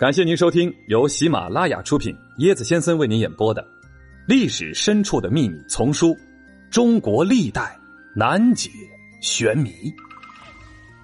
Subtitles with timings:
[0.00, 3.62] 感谢您收听由喜马拉雅出品、椰子先生为您演播的
[4.26, 6.14] 《历史深处的秘密》丛书
[6.70, 7.78] 《中国历代
[8.16, 8.70] 难解
[9.20, 9.70] 玄谜》，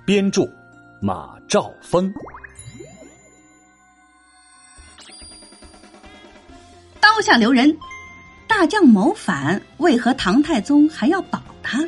[0.06, 0.50] 编著
[1.02, 2.10] 马兆峰。
[6.98, 7.76] 刀下留人，
[8.48, 11.86] 大将谋反，为何唐太宗还要保他？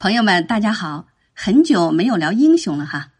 [0.00, 1.06] 朋友们，大家好。
[1.44, 3.10] 很久没有聊英雄了哈，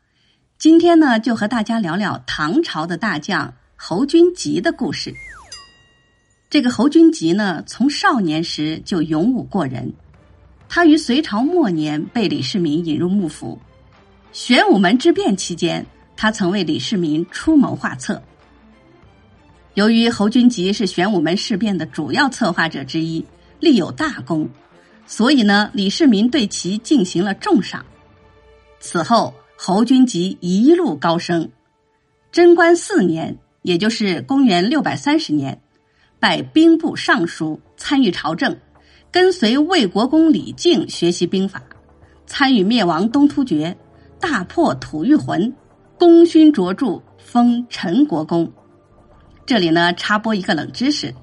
[0.57, 5.15] 今天呢就和大家聊聊唐朝的大将侯君集的故事。
[6.49, 9.93] 这个侯君集呢，从少年时就勇武过人。
[10.71, 13.61] 他于隋朝末年被李世民引入幕府，
[14.33, 15.85] 玄武门之变期间，
[16.17, 18.23] 他曾为李世民出谋划策。
[19.75, 23.23] 由于侯君集是玄武门事变的主要策划者之一，
[23.61, 24.49] 立有大功，
[25.07, 27.85] 所以呢，李世民对其进行了重赏。
[28.81, 31.49] 此后，侯君集一路高升。
[32.31, 35.61] 贞观四年，也就是公元六百三十年，
[36.19, 38.57] 拜兵部尚书，参与朝政，
[39.11, 41.63] 跟随魏国公李靖学习兵法，
[42.27, 43.77] 参与灭亡东突厥，
[44.21, 45.55] 大破吐谷浑，
[45.99, 48.51] 功勋卓著，封陈国公。
[49.47, 51.15] 这里呢，插播一个冷知识：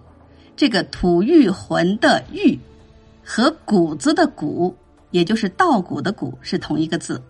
[0.55, 2.57] 这个吐谷浑的“玉”
[3.23, 4.75] 和谷子的“谷”，
[5.11, 7.21] 也就是稻谷的“谷”，是同一个字。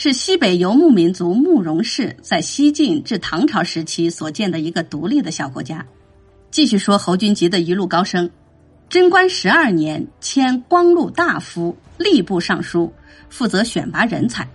[0.00, 5.84] 是西北游牧民族慕容氏在西晋至唐朝时期所建的一个独立的小国家。
[6.52, 8.30] 继续说侯君集的一路高升，
[8.88, 12.92] 贞观十二年迁光禄大夫、吏部尚书，
[13.28, 14.48] 负责选拔人才。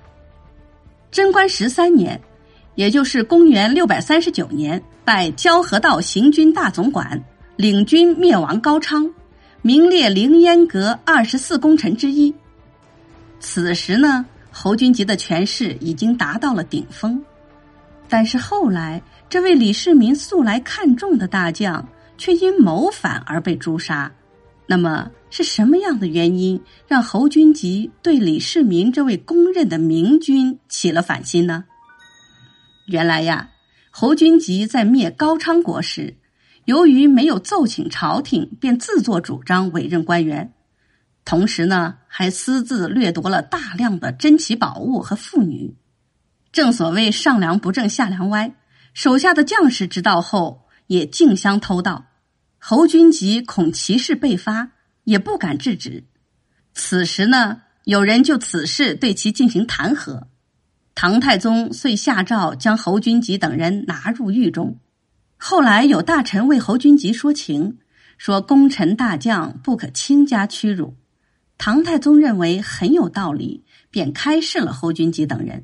[1.12, 2.18] 贞观十三年，
[2.76, 7.22] 也就是公元六百三十九年，拜交河道行军大总管，
[7.58, 9.14] 领军灭亡高昌，
[9.62, 12.34] 名列凌烟阁二十四功臣之一。
[13.42, 14.26] 此时呢？
[14.56, 17.20] 侯君集的权势已经达到了顶峰，
[18.08, 21.86] 但是后来，这位李世民素来看重的大将，
[22.20, 24.10] 却因谋反而被诛杀。
[24.68, 31.66] 那么，是什么样的原因让侯君集对李世民这位公认的明君起了反心呢？
[32.86, 33.50] 原来呀，
[33.90, 36.16] 侯君集在灭高昌国时，
[36.66, 40.54] 由于没有奏请朝廷，便自作主张委任官员。
[41.26, 45.76] 同时呢，还私自掠夺了大量的珍奇宝物和妇女。
[46.52, 48.54] 正所谓上梁不正下梁歪，
[48.94, 52.06] 手下的将士知道后也竞相偷盗。
[52.60, 54.72] 侯君集恐其事被发，
[55.06, 56.04] 也不敢制止。
[56.74, 60.24] 此时呢，有人就此事对其进行弹劾。
[60.96, 64.78] 唐太宗遂下诏将侯君集等人拿入狱中。
[65.38, 67.80] 后来有大臣为侯君集说情，
[68.18, 70.96] 说功臣大将不可轻加屈辱。
[71.66, 75.64] 唐太宗认为很有道理，便开释了侯君集等人。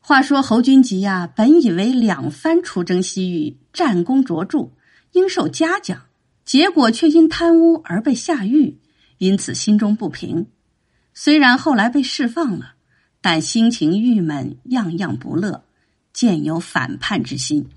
[0.00, 4.70] 话说侯君集呀，本以为两番出征西域，战功卓著，
[5.12, 6.00] 应受嘉奖，
[6.46, 8.78] 结果却因贪污而被下狱，
[9.18, 10.46] 因此心中不平。
[11.12, 12.72] 虽然后来被释放了，
[13.20, 15.62] 但心情郁闷，样样不乐，
[16.14, 17.68] 渐有反叛之心。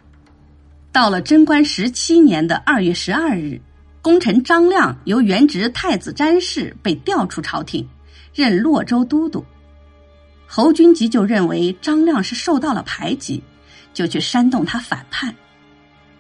[0.94, 3.60] 到了贞观十七年的二月十二日。
[4.02, 7.88] 功臣张亮由原职太子詹事被调出朝廷，
[8.34, 9.44] 任洛州都督。
[10.46, 13.44] 侯君集就认为张亮是受到了排挤，
[13.94, 15.36] 就去煽动他反叛。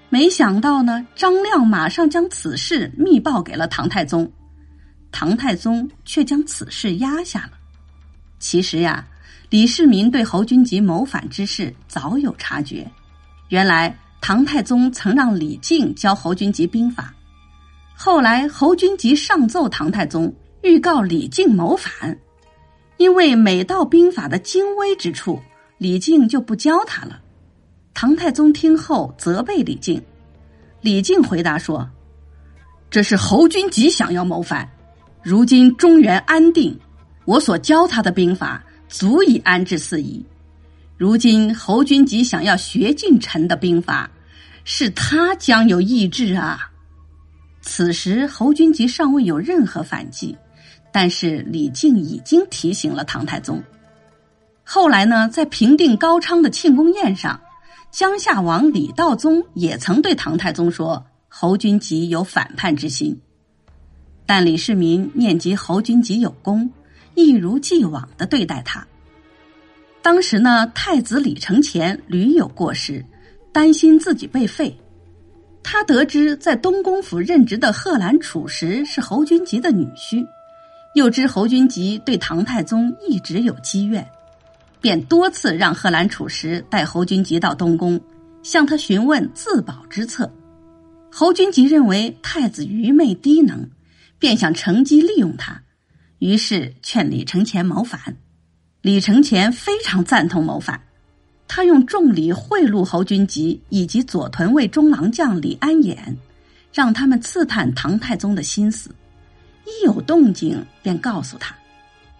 [0.10, 4.30] 没想到呢，张亮马上将此事密报给了唐太宗，
[5.12, 7.52] 唐太宗却将此事压下了。
[8.40, 9.08] 其实呀，
[9.50, 12.86] 李世民对侯君集谋反之事早有察觉。
[13.48, 17.14] 原来唐太宗曾让李靖教侯君集兵法。
[18.00, 20.32] 后来，侯君集上奏唐太宗，
[20.62, 22.16] 预告李靖谋反，
[22.98, 25.42] 因为每到兵法的精微之处，
[25.80, 27.20] 李靖就不教他了。
[27.96, 30.00] 唐太宗听后责备李靖，
[30.80, 31.90] 李靖回答说
[32.92, 34.70] ：“这是侯君集想要谋反，
[35.24, 36.80] 如今中原安定，
[37.26, 40.24] 我所教他的兵法足以安置四夷。
[40.98, 44.08] 如今侯君集想要学进臣的兵法，
[44.64, 46.70] 是他将有意志啊。”
[47.68, 50.36] 此时，侯君集尚未有任何反击，
[50.90, 53.62] 但是李靖已经提醒了唐太宗。
[54.64, 57.40] 后来呢，在平定高昌的庆功宴上，
[57.92, 63.20] 江夏王李道宗也曾对唐太宗说：“侯君集有反叛之心。”
[64.26, 66.72] 但李世民念及侯君集有功，
[67.16, 68.88] 一如既往的对待他。
[70.02, 73.06] 当时呢，太子李承乾屡有过失，
[73.52, 74.74] 担心自己被废。
[75.70, 80.26] 他得知在东宫府任职的贺兰楚实是侯君集的女婿，
[80.96, 84.10] 又知侯君集对唐太宗一直有积怨，
[84.80, 88.00] 便多次让贺兰楚石带侯君集到东宫，
[88.44, 90.32] 向他询问自保之策。
[91.12, 93.70] 侯君集认为太子愚昧低能，
[94.18, 95.62] 便想乘机利用他，
[96.20, 98.16] 于是劝李承乾谋反。
[98.82, 100.82] 李承乾非常赞同谋反，
[101.48, 105.98] 他用重礼贿赂侯君集以及左屯卫中郎将李安衍，
[106.74, 108.90] 让他们刺探唐太宗的心思，
[109.66, 111.56] 一有动静便告诉他。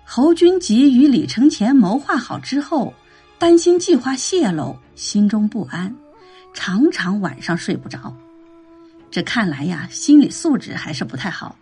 [0.04, 2.94] 侯君集与李承乾谋划好之后，
[3.38, 5.94] 担心计划泄露，心中不安，
[6.54, 8.16] 常常晚上睡不着。
[9.12, 11.56] 这看来呀，心理素质还是不太好。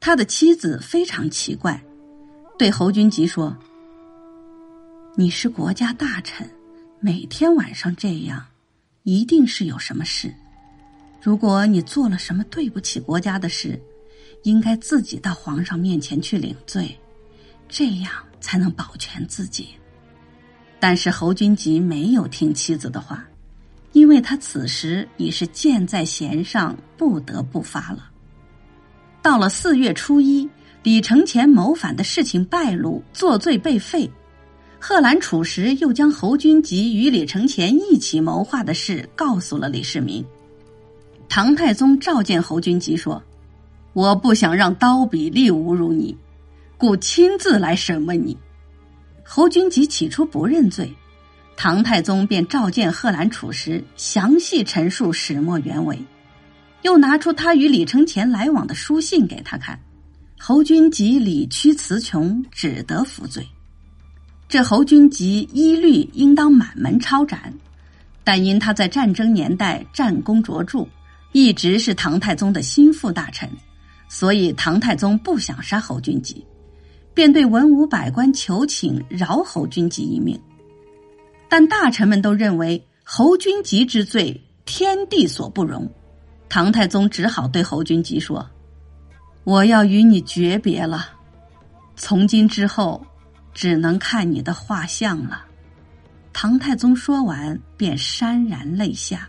[0.00, 1.82] 他的妻子非常奇怪，
[2.58, 3.56] 对侯君集说
[5.16, 6.48] ：“你是国家大臣，
[7.00, 8.44] 每天晚上这样，
[9.04, 10.34] 一定是有什么事。
[11.22, 13.80] 如果你做了什么对不起国家的事，
[14.42, 16.98] 应该自己到皇上面前去领罪。”
[17.70, 18.10] 这样
[18.40, 19.68] 才能保全自己。
[20.80, 23.24] 但是侯君集没有听妻子的话，
[23.92, 28.10] 因为他此时已是箭在弦上，不得不发了。
[29.22, 30.48] 到了四月初一，
[30.82, 34.10] 李承乾谋反的事情败露，作罪被废。
[34.80, 40.24] 贺兰楚时又将侯君集与李承乾一起谋划的事告诉了李世民。
[41.28, 43.22] 唐太宗召见侯君集说
[43.92, 46.16] ：“我不想让刀笔利侮辱你。”
[46.78, 48.38] 故亲自来审问你，
[49.24, 50.88] 侯君集起初不认罪，
[51.56, 55.98] 唐太宗便召见贺兰楚时，详细陈述始末原委，
[56.82, 59.76] 又拿出他与李承乾来往的书信给他看，
[60.38, 63.44] 侯君集理屈词穷，只得服罪。
[64.48, 67.52] 这侯君集依律应当满门抄斩，
[68.24, 70.88] 但因他在战争年代战功卓著，
[71.32, 73.46] 一直是唐太宗的心腹大臣，
[74.08, 76.42] 所以唐太宗不想杀侯君集。
[77.12, 80.40] 便对文武百官求请饶侯君集一命，
[81.48, 85.86] 但大臣们都认为侯君集之罪天地所不容，
[86.48, 88.48] 唐太宗只好对侯君集说
[89.44, 91.08] ：“我要与你诀别了，
[91.96, 93.04] 从今之后
[93.52, 95.44] 只能看你的画像了。”
[96.32, 99.28] 唐太宗说完便潸然泪下，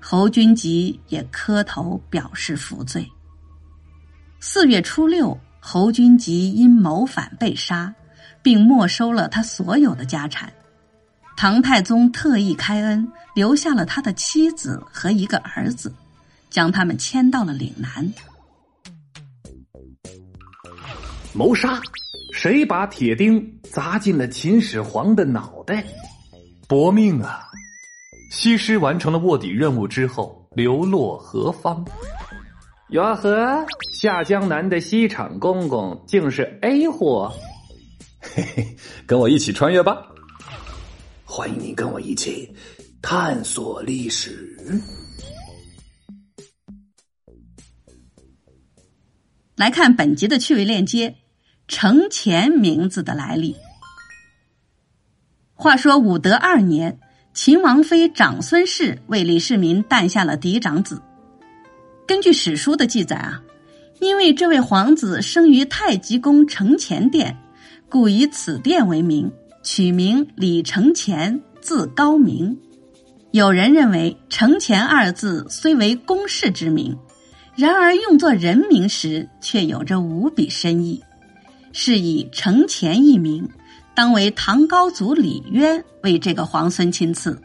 [0.00, 3.10] 侯君集也磕头表示服罪。
[4.40, 5.38] 四月初六。
[5.68, 7.92] 侯君集因谋反被杀，
[8.40, 10.52] 并没收了他所有的家产。
[11.36, 15.92] 唐太宗特意开恩，留下了他的妻子和一个儿子，
[16.50, 18.08] 将他们迁到了岭南。
[21.34, 21.80] 谋杀？
[22.36, 25.82] 谁把铁钉砸进了秦始皇的脑袋？
[26.68, 27.48] 搏命啊！
[28.30, 31.82] 西施完成了卧底任务之后，流落何方？
[32.90, 37.32] 哟呵，下江南的西厂公公竟是 A 货，
[38.20, 40.06] 嘿嘿，跟我一起穿越吧！
[41.24, 42.54] 欢迎你跟我一起
[43.00, 44.54] 探索历史。
[49.56, 51.16] 来看本集的趣味链接：
[51.68, 53.56] 程潜名字的来历。
[55.54, 56.98] 话说武德二年，
[57.34, 61.00] 秦王妃长孙氏为李世民诞下了嫡长子。
[62.06, 63.42] 根据史书的记载啊，
[64.00, 67.36] 因为这位皇子生于太极宫承乾殿，
[67.88, 69.30] 故以此殿为名，
[69.62, 72.56] 取名李承乾，字高明。
[73.32, 76.96] 有人认为“承乾”二字虽为宫室之名，
[77.54, 81.02] 然而用作人名时却有着无比深意，
[81.78, 83.46] 是以承乾一名，
[83.94, 87.38] 当为唐高祖李渊为这个皇孙亲赐。